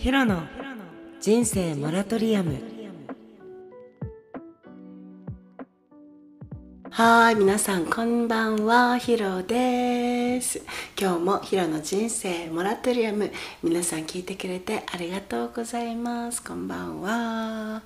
[0.00, 0.44] ヒロの
[1.20, 2.56] 人生モラトリアム。
[6.90, 8.96] はい皆さんこんばんは。
[8.96, 10.62] ヒロです。
[10.98, 13.30] 今日もヒロの人生モラトリアム。
[13.62, 16.42] 皆さん聞いてくれてありがとうございます。
[16.42, 17.82] こんばんは。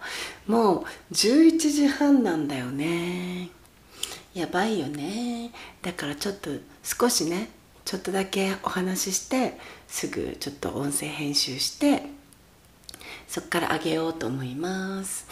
[0.47, 3.49] もう11時半なんだよね。
[4.35, 5.51] やばいよね。
[5.83, 6.51] だからちょっと
[6.85, 7.49] 少しね
[7.85, 9.59] ちょっとだけお話しして
[9.95, 12.03] すぐちょっと音声編集して
[13.29, 15.29] そっからあげようと思います。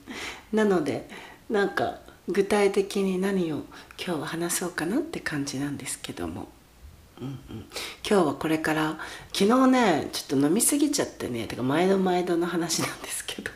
[0.54, 1.06] なので
[1.50, 3.56] なんか具体的に何を
[4.02, 6.48] 今日は話そうかなって感じなんですけども、
[7.20, 7.36] うんうん、
[8.08, 8.98] 今日はこれから
[9.34, 13.50] 昨日ねちょっと飲みすぎちゃってねてか毎度毎度の話なんですけど。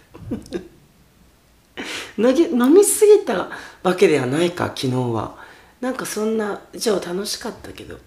[2.18, 3.48] 飲みすぎた
[3.82, 5.38] わけではないか昨日は。
[5.80, 7.98] なんかそんなじゃあ楽しかったけど。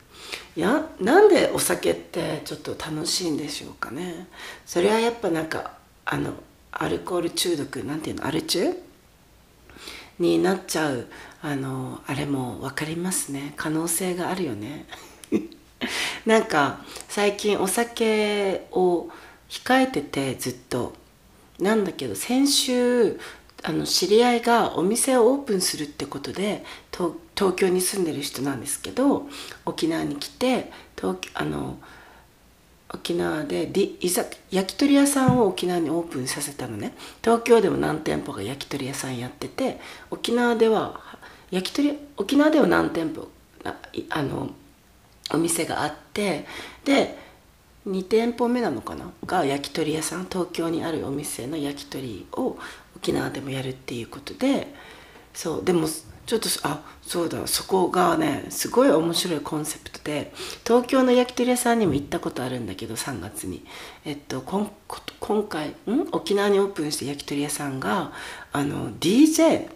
[0.55, 4.27] やなんでお酒ってちょっと楽しいんでしょうかね。
[4.65, 6.33] それはやっぱなんかあの
[6.71, 8.73] アルコール中毒なんていうのアル中
[10.19, 11.07] になっちゃう
[11.41, 13.53] あのあれも分かりますね。
[13.57, 14.85] 可能性があるよね。
[16.25, 19.09] なんか最近お酒を
[19.49, 20.93] 控えててずっと。
[21.59, 23.19] なんだけど先週
[23.63, 29.27] あの知り合いがお店をオープンするってことで東京に住んでる人なんですけど
[29.65, 31.77] 沖縄に来て東あの
[32.89, 33.71] 沖縄で
[34.51, 36.93] 焼き鳥屋さんを沖縄にオープンさせたのね。
[37.23, 39.79] 東京でも何店舗か焼き鳥屋さんやってて
[40.11, 41.01] 沖縄では
[41.49, 43.29] 焼き鳥沖縄では何店舗
[44.09, 44.51] あの
[45.33, 46.45] お店があって
[46.83, 47.17] で
[47.87, 49.11] 2店舗目なのかな？
[49.25, 52.57] が焼き鳥屋さん東京にあるお店の焼き鳥を
[53.03, 54.73] 沖縄でもやるっていうことで
[55.33, 55.87] そうでも
[56.25, 60.31] ちょっとあそうだそこがねすごい面白いコンセプトで
[60.65, 63.65] 東京の焼き鳥屋さんにも行ったことあるんだけど3月に。
[64.05, 66.07] えっと今回ん？
[66.13, 68.13] 沖縄にオープンした焼き鳥屋さんが
[68.53, 69.67] あの DJ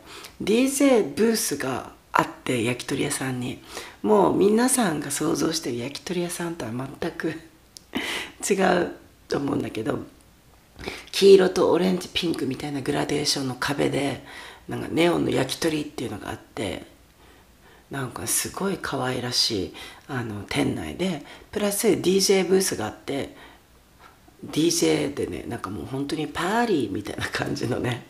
[0.42, 3.61] DJ ブースがあって焼き鳥屋さんに。
[4.04, 7.33] もう皆さんが想像してる焼き鳥屋さんとは全く
[8.49, 8.92] 違う
[9.27, 9.99] と思うんだけど
[11.11, 14.23] 黄色とオレンジピンクみたいなグラデーションの壁で
[14.67, 16.83] なんかネオンの焼き鳥っていうのがあって
[17.89, 19.73] なんかすごい可愛らしい
[20.08, 23.36] あの店内でプラス DJ ブースがあって
[24.45, 28.05] DJ でねなんかもう本当にパーリーみたいな感じのね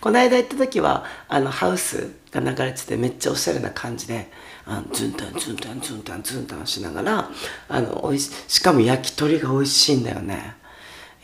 [0.00, 4.28] この間行った時はあのハウスが流れててめっちゃおしゃれな感じで
[4.64, 7.30] あのズンタンズンタンズンタンズンタンしながら
[7.68, 10.56] あのおいししかも焼き鳥が美味しいんだよね。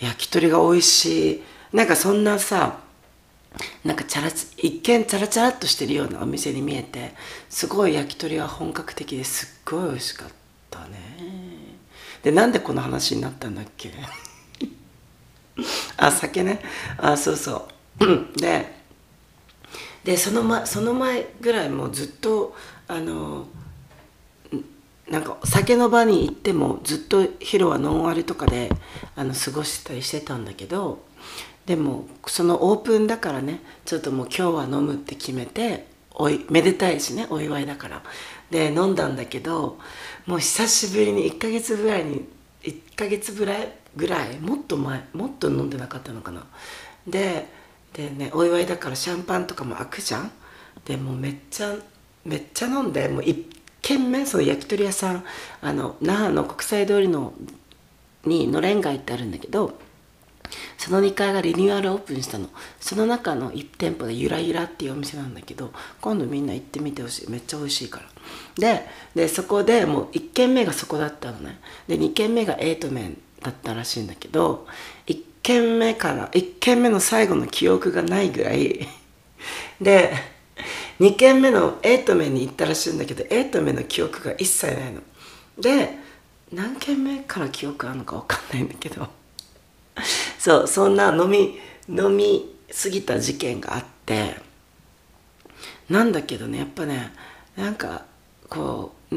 [0.01, 1.43] 焼き鳥が美味しい。
[1.73, 2.79] なんかそんなさ
[3.85, 7.15] なんかチャラ一見チャラチャラっとしてるようなお店に見えて
[7.49, 10.29] すごい焼き鳥は本格的ですっごい美味しかっ
[10.71, 10.99] たね。
[12.23, 13.93] でなんでこの話になったんだっけ？
[15.97, 16.61] あ酒ね。
[16.99, 17.69] あそうそ
[18.01, 18.07] う。
[18.41, 18.79] で
[20.05, 22.55] でその,、ま、その前ぐらいもうずっと
[22.87, 23.47] あの
[25.11, 28.71] なんか酒の場に行ってもずっとヒロはノンアルとかで
[29.17, 31.03] あの過ごしたりしてたんだけど
[31.67, 38.03] でもそのオープンだからねちょっともう今日は飲むって決めておいめでたいしねお祝いだから。
[38.51, 39.79] で飲んだんだけど
[40.27, 42.27] もう久しぶりに1ヶ月ぐらいに
[42.63, 46.47] 1ヶ月ぐらいぐらいもっと前もっと飲んでなかったのかな。
[47.07, 47.47] で
[47.93, 50.31] でねお祝いだからシャンパンとかも開くじゃん。
[50.85, 51.75] でもうめっちゃ
[52.25, 53.45] めっちゃ飲んでもう1
[53.89, 55.25] 軒目その焼き鳥屋さん
[55.63, 57.33] あの那覇の国際通りの
[58.27, 59.79] にのれん街ってあるんだけど
[60.77, 62.49] その2階がリニューアルオープンしたの。
[62.81, 67.31] その中の1店舗でゆらゆらっていうお店なんだけど今度みんな行ってみてほしい。
[67.31, 68.07] めっちゃ美味しいから。
[68.59, 71.59] ででそこでもう1軒目がそこだったのね。
[71.87, 74.67] で2軒目がエイトメンだったらしいんだけど
[75.07, 78.87] 1軒目から1軒目の最後の記憶がないぐらい。
[79.81, 80.38] で
[81.01, 85.01] 2軒目のエイトメンに行ったらしいんだけどエイトメンの記憶が一切ないの。
[85.59, 85.97] で
[86.53, 89.09] 何軒目から記憶あるのか分かんないんだけど。
[90.39, 91.59] そうそんな飲み
[91.89, 94.37] 飲み過ぎた事件があって。
[95.89, 97.13] なんだけどねやっぱね
[97.57, 98.05] なんか
[98.49, 99.17] こう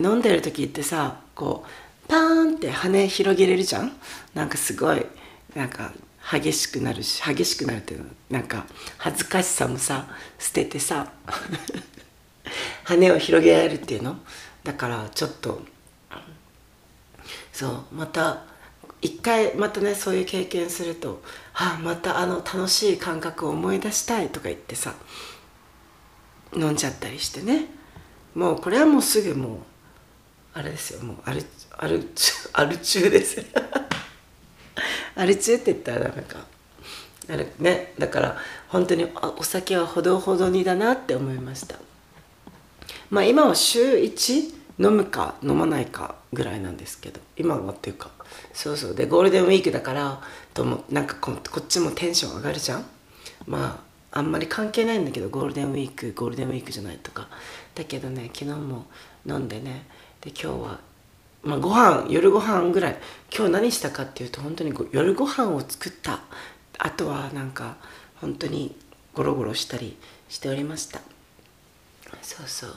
[0.00, 3.92] 飲んでる時ってさこうパーンって羽広げれるじゃん？
[4.34, 5.04] なんかすごい
[5.54, 5.92] なんか
[6.30, 8.66] 激しくなるし激しくなるっていうのはなんか
[8.98, 10.08] 恥ずかしさもさ
[10.38, 11.12] 捨ててさ
[12.84, 14.18] 羽を広げられるっていうの？
[14.64, 15.62] だからちょっと
[17.52, 18.44] そうまた
[19.00, 21.22] 一回またねそういう経験すると
[21.54, 24.94] 「ああまたあの楽しい感覚を思い出したい」とか言ってさ
[26.54, 27.66] 飲んじゃったりしてね。
[28.34, 29.58] もうこれはもうすぐもう
[30.52, 31.42] あれですよもうアル
[31.78, 32.06] アル
[32.52, 33.42] アル中です。
[35.16, 36.46] アル中って言ったらなんか
[37.28, 38.36] あれねだから
[38.68, 39.06] 本当に
[39.38, 41.76] お酒はほどほどにだなって思いました。
[43.10, 48.10] まあ今は週1飲むか飲まないかぐらいなんですけど今はっていうか
[48.52, 48.94] そうそう。
[48.94, 50.20] でゴールデンウィークだから
[50.54, 52.84] ともなんかここっちもテンション上がるじゃん。
[53.46, 53.82] ま
[54.12, 57.28] ああんまり関係ないんだけどゴールデンウィークゴールデンウィークじゃないとか。
[57.74, 58.86] だけどね昨日も
[59.26, 59.86] 飲んでね。
[60.20, 60.80] で今日は
[61.46, 62.98] まあご飯夜ご飯ぐらい。
[63.34, 66.20] 今日何したかっていうと本当に夜ご飯を作った。
[66.78, 67.76] あとはなんか
[68.20, 68.76] 本当に
[69.14, 69.96] ゴロゴロしたり
[70.28, 71.00] しておりました。
[72.20, 72.74] そうそう。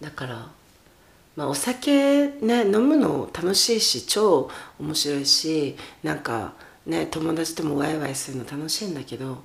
[0.00, 0.48] だから
[1.36, 4.50] まあお酒ね飲むの楽しいし超
[4.80, 6.54] 面白いしなんか
[6.86, 9.42] ね友達ともワイワイするの楽しいんだけど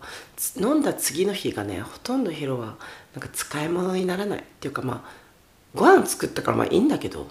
[0.55, 2.77] 飲んだ次の日がねほとんどヒロは
[3.13, 4.39] なんか使い物にならない。
[4.39, 5.27] っていうかまあ
[5.75, 7.27] ご飯作ったからまあいいんだけど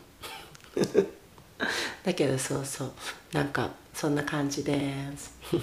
[2.04, 2.92] だけどそうそう。
[3.32, 5.32] なんかそんな感じです。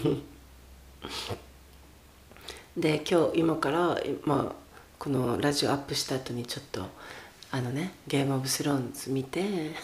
[2.76, 4.56] で今日今からまあ
[4.98, 6.88] このラジオアップした後にちょっと
[7.52, 9.76] あのねゲームオブスローンズ見て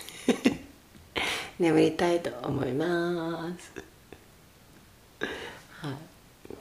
[1.59, 3.71] 眠りたいと思います。
[5.81, 5.93] はい。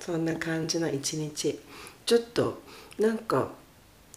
[0.00, 1.58] そんな感じの一日。
[2.04, 2.62] ちょっと
[2.98, 3.50] なんか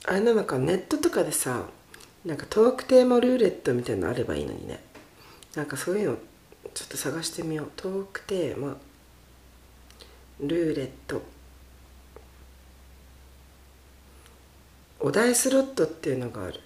[0.05, 1.65] あれなのかネットとかでさ
[2.25, 4.79] なんかトークテーマルーレットみたいなのあればいいのにね。
[5.55, 6.17] なんかそういうの
[6.73, 7.71] ちょっと探してみよう。
[7.75, 8.77] トークテーマ
[10.39, 11.21] ルーレット。
[14.99, 16.59] お題スロットっていうのがある。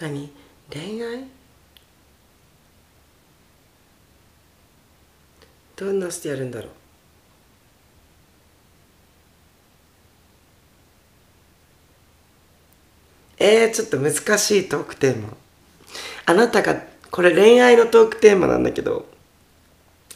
[0.00, 0.30] 何？
[0.70, 1.24] 恋愛？
[5.76, 6.70] どんなしてやるんだろう
[13.46, 15.28] えー、ちょっと難しいトークテーマ。
[16.24, 19.06] あなたがこれ恋愛のトークテーマなんだけど。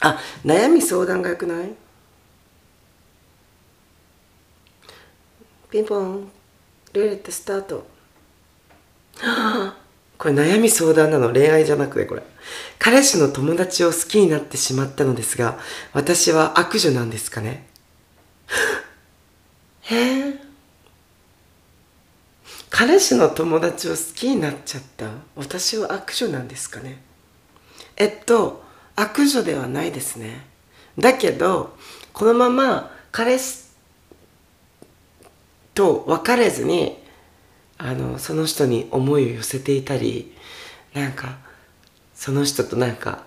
[0.00, 1.74] あ悩み相談がよくない？
[5.70, 6.30] ピンポン。
[6.94, 7.86] ルーレットスタート。
[10.16, 11.30] これ悩み相談なの？
[11.30, 12.22] 恋愛じゃなくてこれ。
[12.78, 15.58] 彼氏の友達を好きになってしまったのですが
[15.92, 17.66] 私は悪女なんですかね？
[19.82, 20.47] へ え
[22.70, 25.10] 彼氏の友達を好きになっちゃった？
[25.36, 27.00] 私は悪女なんですかね？
[27.96, 28.62] えっと
[28.94, 30.46] 悪女ではないですね。
[30.98, 31.76] だけど
[32.12, 33.68] このまま彼氏
[35.74, 36.98] と別れずに
[37.78, 40.34] あのその人に思いを寄せていたり
[40.92, 41.38] なんか
[42.14, 43.24] その人となんか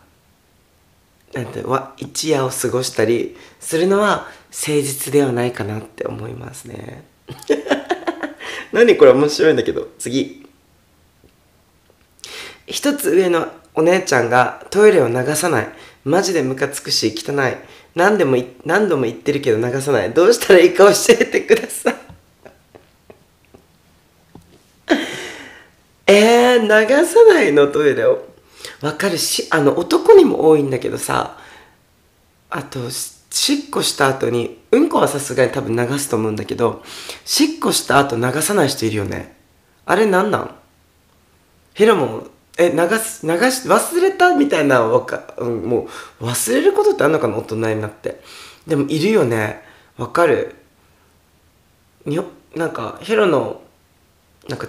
[1.33, 7.05] なんてわ一夜を過ごしたりするのは誠実ではないかなって思いますね。
[8.71, 9.87] 何これ面白いんだけど。
[9.99, 10.45] 次。
[12.67, 15.69] 一つ上のお姉ちゃんがトイレを流さない。
[16.03, 17.57] マジでムカつくし汚い。
[17.95, 20.13] 何でも何度も言ってるけど流さない。
[20.13, 21.95] どうしたらいいか教えてください。
[26.07, 28.25] えー、流さないのトイレを。
[28.81, 31.37] わかるしあの男にも多いんだけどさ。
[32.49, 32.89] あと
[33.31, 36.83] しっこした後にうんこはさすがに多分流すと思うんだけど
[37.25, 39.35] しっこした後流さない人いるよね。
[39.85, 40.55] あれなんなん？
[41.73, 45.87] ヒロもえ流す流し忘れたみたいなわか、うん、も
[46.19, 47.37] う忘れることってあんのかな？
[47.37, 48.21] 大人になって。
[48.67, 49.61] でもいるよね。
[49.97, 50.55] わかる。
[52.05, 53.61] にょなんかヒロの
[54.49, 54.67] なんか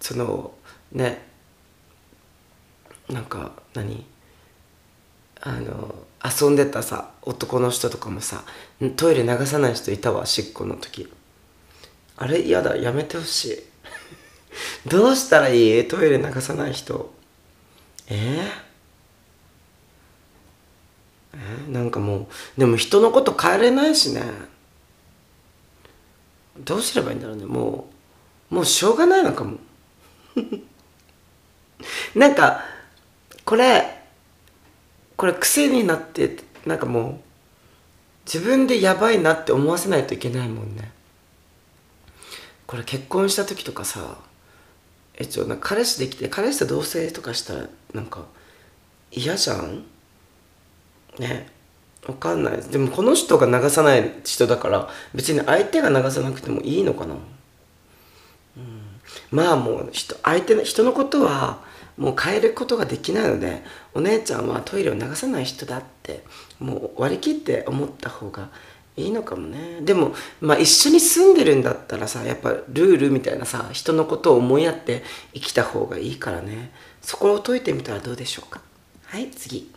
[0.00, 0.52] その
[0.92, 1.26] ね。
[3.10, 4.06] なんか何？
[5.40, 5.94] あの
[6.24, 8.44] 遊んでたさ男の人とかもさ
[8.96, 11.08] トイレ流さない人いたわしっこの時。
[12.16, 13.58] あれ嫌だやめてほしい。
[14.88, 15.88] どうしたらいい？
[15.88, 17.12] トイレ流さない人。
[18.08, 18.50] えー、
[21.34, 22.20] えー、なんかも
[22.56, 24.22] うでも人のこと変えれないしね。
[26.58, 27.46] どうすればいいんだろうね。
[27.46, 27.88] も
[28.50, 29.58] うもうしょうがないのかも。
[32.16, 32.64] なんか
[33.44, 33.97] これ
[35.18, 37.14] これ癖になってなんかもう
[38.24, 40.90] 自分でやばいなって思わせないといけないもんね。
[42.66, 44.18] これ結婚した時とかさ
[45.14, 48.26] えちょな彼氏できて彼氏と同棲とかしたらなんか
[49.10, 49.84] 嫌じゃん？
[51.18, 51.50] ね。
[52.06, 52.62] わかんない。
[52.62, 57.14] でもこの人が流さない人だから別に相手が流さなくてもいいのかな？
[57.14, 57.16] う
[58.60, 58.82] ん。
[59.30, 61.66] まあもう人相手の人のことは
[61.98, 63.62] もう変えることができないので
[63.92, 66.24] お姉ちゃんはトイレを流さない人だって
[66.60, 68.48] もう割り切って思った方が
[68.96, 75.02] いいのかもねでもまあ一緒に住んでるんだったらさやっぱルールみたいなさ人のことを思いやって
[75.34, 78.60] 生きた方がいいからねそこを解いてみたらどうでしょうか
[79.06, 79.72] はい次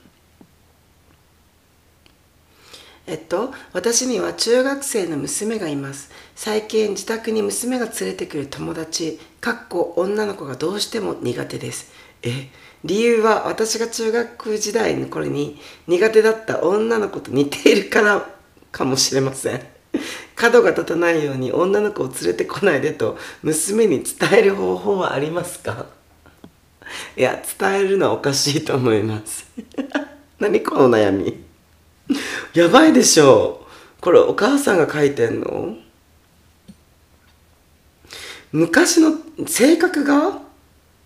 [3.07, 6.11] えっと、私には中学生の娘がいます。
[6.35, 11.91] 最近自宅に娘が連れてくる友達、かっこ女の子がどうしても苦手です。
[12.23, 12.49] え、
[12.83, 18.29] 理由は私が中学時代の頃に苦手だった女の子と似ているから
[18.71, 19.61] かもしれません。
[20.35, 25.85] 角が立たないように女の子を連れてこないでと娘に伝える方法はありますか？
[27.15, 29.45] いや、伝えるのはおかしいと思います。
[30.39, 31.43] 何この悩み？
[32.53, 33.67] やばいでしょ
[34.01, 35.75] これお母さんが書いてんの？
[38.51, 40.41] 昔の性格が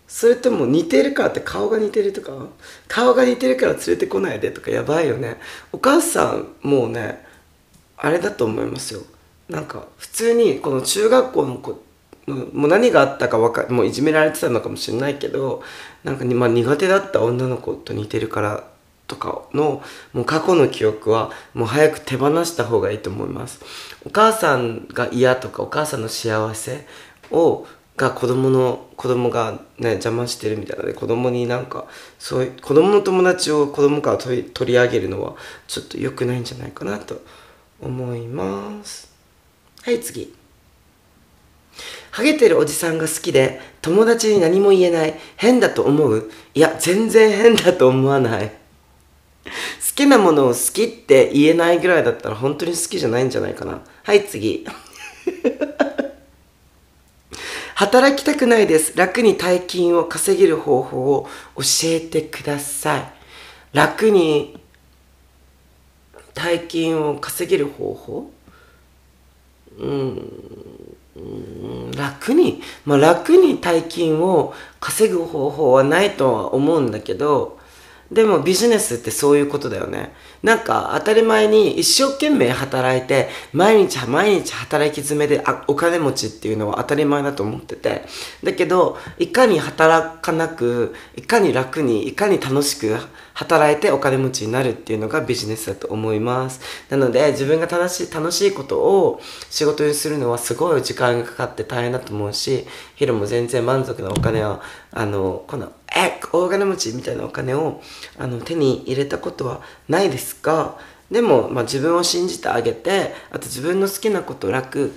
[0.08, 2.32] それとも似てるからって顔が似てるとか？
[2.88, 4.70] 顔が似てるから連れてこないでとか？
[4.70, 5.36] やばいよね。
[5.72, 7.24] お母さんもうね
[7.96, 9.02] あれだと思いますよ。
[9.48, 11.82] なんか普通にこの中学校の子
[12.26, 15.62] もう何があったかわかもういじめられてたのかもしれないけど
[16.02, 18.64] なんかに、まあ、苦手だった女の子と似てるから
[19.06, 19.80] とかの
[20.12, 23.60] もう過去の記憶はもう早く手放した方がいいと思います。
[24.04, 26.86] お母さんが嫌とかお母さんの幸せ
[27.30, 31.86] をが子供の子供がね邪魔してるみたいなので子供になんか
[32.18, 35.34] そういう子供の友達を子供から取り上げるのは
[35.66, 37.22] ちょっと良くないんじゃないかなと
[37.80, 39.10] 思います。
[39.82, 40.34] はい次。
[42.10, 46.30] ハゲてるおじさんが好きで友達に何も言えない変だと思う？
[46.54, 48.48] いや全然変だと思わない。
[48.48, 49.50] 好
[49.94, 53.80] きなものを好きって言えないぐらいだったら本当に好きじゃないんじゃないかな。
[54.02, 54.66] はい次。
[57.76, 58.96] 働きたくないです。
[58.96, 63.12] 楽に大金を稼げる方法を教えてください。
[63.74, 64.58] 楽に
[66.32, 68.30] 大金を稼げる方法？
[69.78, 70.32] うん
[71.94, 77.58] 楽に、まあ、楽に大金を稼ぐ方法はないとは思うんだけど
[78.10, 80.12] でもビジネスってそういうことだよね。
[80.42, 88.04] なんか当たり前に一生懸命働いて毎日毎日働き詰めであお金持ちっていうのは当たり前だと思ってて
[88.44, 92.96] だけどいかに働かなくいかに楽にいかに楽しく
[93.34, 96.60] 働いてお金持ちになるっていうのがビジネスだと思います
[96.90, 99.20] なので自分が楽しい楽しいことを
[99.50, 107.80] 仕事にするのはすごい時間がかかって大変だと思うしヒロも全然満足なお金はあのこのえ大金持ちみたいなお金を
[108.18, 110.78] あの手に入れたことはないですが
[111.10, 114.92] でも、まあ、自分を信じてあげてあと自分の好きなこと楽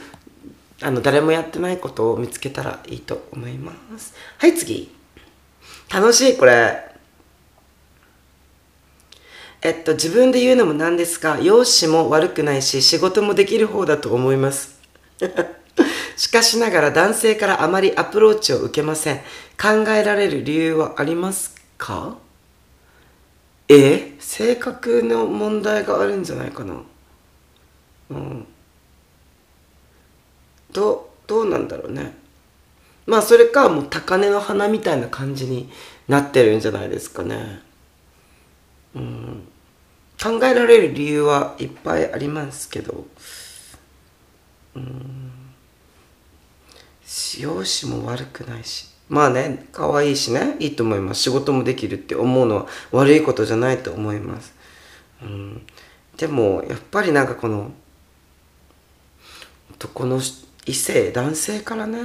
[0.82, 4.13] あの誰もやってないことを見つけたらいいと思います。
[4.38, 4.96] はい次。
[5.94, 6.86] 楽しいこれ。
[9.62, 14.79] えっと自分で言うのもなんですが容姿も悪くないし仕事もできる方だと思います。
[16.20, 19.20] しかしながら男性からあまりアプローチを受けません。
[19.58, 22.18] 考えられる理由はありますか？
[23.70, 24.16] え？
[24.20, 26.82] 性格の問題があるんじゃないかな。
[28.10, 28.46] うん。
[30.74, 32.18] どどうなんだろうね。
[33.06, 35.70] まあそれかもう高嶺の花みたいな感じに
[36.10, 37.62] なってるんじゃないですかね。
[38.94, 39.48] うん。
[40.22, 43.08] 考えられる理由はいっぱいありますけど。
[44.76, 45.28] うん。
[47.42, 48.88] 容姿も悪くないし。
[49.10, 50.56] まあね可愛いしね。
[50.60, 51.22] いいと思います。
[51.22, 54.54] 仕事もできるって思うのは悪いことじゃないと思います、
[55.24, 55.66] うん、
[56.18, 57.72] でもやっぱりなんかこの
[59.74, 60.22] 男の
[60.66, 62.00] 異性男性からね、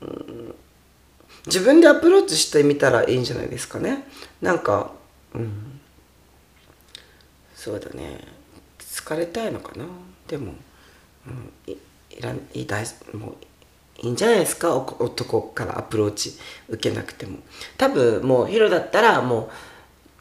[0.00, 0.54] うん、
[1.46, 4.06] 自分でアプローチしてみたらいいんじゃないですかね。
[4.40, 4.92] なんか
[5.34, 5.80] うん。
[7.54, 8.20] そうだね。
[8.78, 9.84] 疲れたいのかな。
[10.28, 10.54] でも、
[11.26, 11.76] うん、
[12.16, 13.34] いらいい大もう
[14.02, 14.74] いいんじゃないですか？
[14.76, 16.36] 男からアプローチ
[16.68, 17.38] 受けなくても。
[17.78, 19.50] 多分もうヒロだったらもう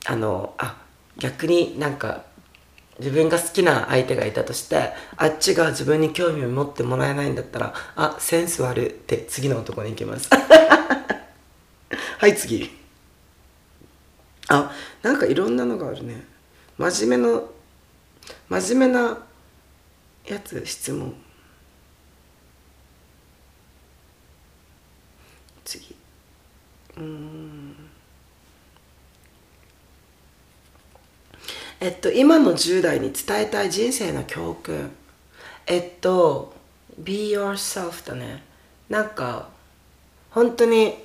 [0.06, 0.78] あのあ
[1.18, 2.24] 逆になんか
[3.00, 10.30] 自分が好きな相手がいたとしてあっちが自分に興味を持ってもらえないんだったらあセンス悪って次の男に行きます。
[12.20, 12.70] はい次。
[14.48, 14.72] あ
[15.02, 16.24] なんかいろんなのがあるね。
[16.78, 17.50] 真面目の
[18.50, 19.18] 真面目な
[20.26, 21.16] やつ質問
[25.64, 25.96] 次
[26.98, 27.76] うん。
[31.80, 34.92] えっと今の10代に伝えたい人生の教訓。
[35.68, 36.54] えっと
[36.98, 38.44] be yourself だね。
[38.90, 39.50] なんか
[40.32, 40.96] 本当に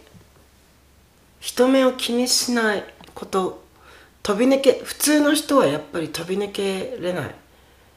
[1.40, 3.62] 人目を気にしないこと
[4.22, 7.34] 飛び抜け普通の人はやっぱり飛び抜けれない。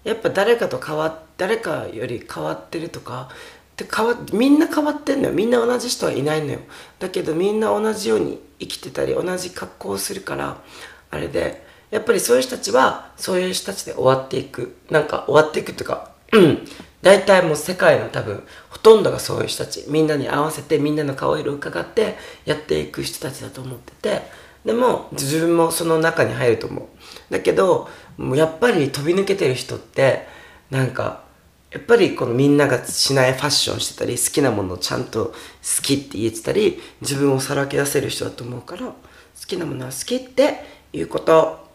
[0.04, 3.30] やっぱ誰かと変わ誰かより変わってるとか
[3.78, 5.34] で変わみんな変わってんのよ。
[5.34, 6.60] みんな同じ人はいないのよ。
[7.00, 10.62] だけどみんな同じように生きてたり同じ格好をするから
[11.10, 14.76] あれでやっぱりそういう人たちはそういう人たちで終わっていく。
[14.90, 16.68] なんか終わっていくとかうん。
[17.02, 19.86] 大体もう世界の多分ほとんどがそういう人たち。
[19.88, 22.16] みんなに合わせてみんなの顔色を伺って
[22.46, 24.44] やっていく人たちだと思ってて。
[24.66, 27.34] でも自分もその中に入ると思う。
[27.34, 30.28] だけどもうやっぱり飛び抜けてる人って
[30.70, 31.24] なんか
[31.74, 35.34] やっぱりこのみんながしないファッションしてたり好きなものをちゃんと好
[35.82, 38.94] きって言えてたり自分をさらけ出せる人だと思うから好
[39.48, 40.64] きなものは好きって
[40.94, 41.68] いうこと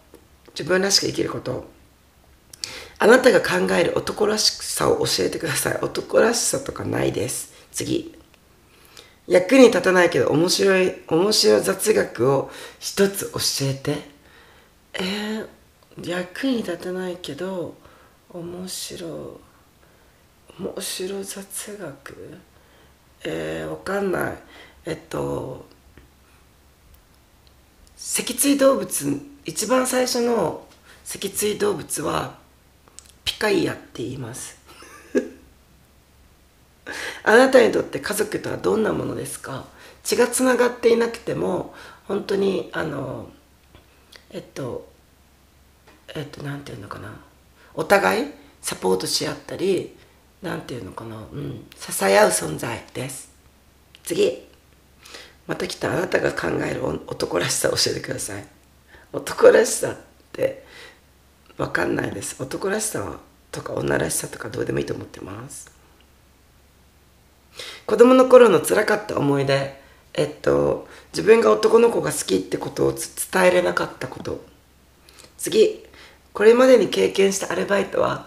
[0.51, 1.65] 自分らしく生きること。
[3.01, 5.79] あなたが考える男らしさを教えてください。
[5.83, 7.53] 男らしさとかないです。
[7.71, 8.15] 次。
[9.29, 12.51] 役に立たないけど面白い面白い雑学を
[12.81, 13.99] 一つ教えて。
[14.95, 17.75] えー、役に立たないけど
[18.31, 19.07] 面白
[19.45, 19.48] い。
[20.59, 22.39] 面白雑学？
[23.25, 24.39] えー、わかんない。
[24.87, 25.67] えっと
[27.97, 30.67] 脊椎動物一番最初の
[31.05, 32.37] 脊椎動物は
[33.25, 34.59] ピカイアって言います。
[37.23, 39.67] あなたにとって家族とはどんなものですか？
[40.03, 41.75] 血がつながっていなくても
[42.07, 43.29] 本当にあの
[44.31, 44.89] えっと
[46.15, 47.15] えっと何て言うのかな。
[47.75, 48.27] お互い
[48.61, 49.97] サポートし合ったり
[50.43, 51.17] 何て言うのかな？
[51.17, 51.67] うん。
[51.77, 53.31] 支え合う存在です。
[54.05, 54.47] 次。
[55.47, 55.93] また来た。
[55.93, 58.47] あなたが考える男らしさを教えてください。
[59.13, 59.97] 男らしさっ
[60.33, 60.65] て
[61.57, 62.41] 分かんないです。
[62.41, 63.19] 男らしさ
[63.51, 65.71] とか女らしさとかどうでもいいと思ってます。
[67.87, 69.81] 子供の頃の辛かった思い出
[70.15, 74.45] えっと自分が男の子が好きってことを伝えれなかったこと。
[75.37, 75.85] 次。
[76.33, 78.27] これまでに経験したアルバイトは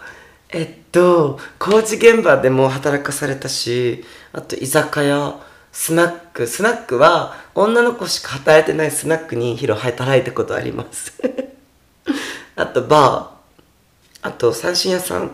[0.52, 5.40] えっと工事現場でも働かされたしあと居酒屋
[5.72, 11.14] スナックスナックは女の子しか働いてないスナックにヒロ働いたことあります。
[12.54, 14.28] あとバー。
[14.28, 15.32] あと三振屋さん。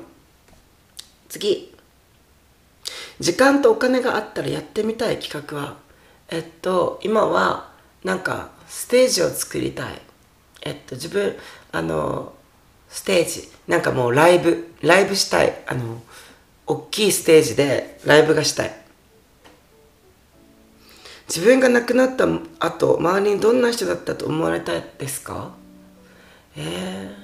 [1.29, 1.75] 次。
[3.19, 5.77] 時間とお金があったらやってみたい企画は
[6.29, 7.73] えっと今は
[8.05, 10.01] なんかステージを作りたい。
[10.62, 11.37] えっと自分
[11.73, 12.33] あの
[12.88, 13.48] ステージ。
[13.66, 14.74] なんかもうライブ。
[14.83, 15.62] ライブしたい。
[15.66, 16.01] あの
[16.66, 18.74] 大きいステージでライブがしたい。
[21.29, 22.27] 自分が亡くなった
[22.59, 25.53] 後周りにどんな人だったと思われたいですか？
[26.57, 27.14] え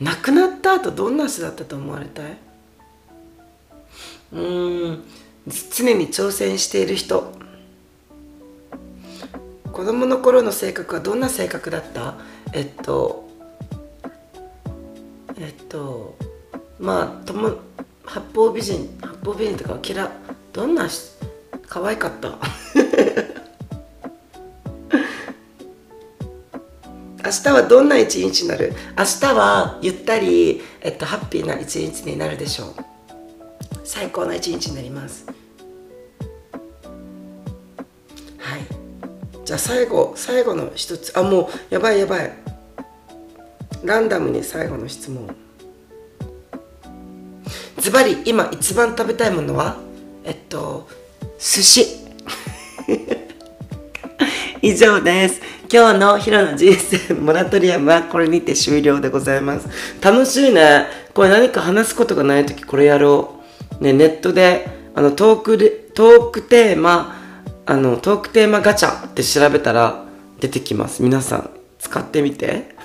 [0.00, 2.36] ー、亡くなった後どんな人だったと思われたい？
[4.32, 5.04] うん。
[5.74, 7.32] 常に挑戦している人。
[9.72, 12.14] 子供の頃の性格はどんな性格だった？
[12.52, 13.27] えっと
[15.40, 16.16] えっと
[16.78, 17.52] まあとも
[18.04, 20.10] 八方美人八方美人とか嫌
[20.52, 20.88] どんな
[21.68, 22.38] 可愛かった？
[27.24, 28.72] 明日はどんな一日になる？
[28.96, 32.74] 明日はゆったり、えっと、ハッピーな一日になるでしょう。
[33.84, 35.26] 最高な一日になります。
[38.38, 38.62] はい。
[39.44, 41.12] じゃあ最後最後の一つ。
[41.18, 42.32] あもうやばいやばい。
[43.84, 45.28] ランダムに最後の質問。
[47.78, 49.76] ズバリ今一番食べたいものは？
[50.24, 50.88] えっと
[51.38, 51.86] 寿司。
[54.62, 55.40] 以上です。
[55.72, 59.68] 今日のヒロの人生モラトリアムはこれにて終了でございます。
[60.02, 60.86] 楽しいね。
[61.14, 63.36] これ何か話すことがない時これやろ
[63.80, 63.84] う。
[63.84, 67.16] ね、ネットであのトークでトークテーマ
[67.64, 70.04] あのトークテーマガチャって調べたら
[70.40, 71.02] 出てきます。
[71.02, 72.76] 皆さん使ってみて。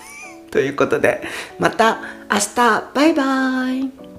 [0.54, 1.24] ということで
[1.58, 1.98] また
[2.32, 4.13] 明日バイバイ。